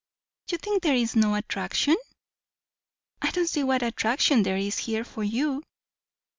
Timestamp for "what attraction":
3.63-4.41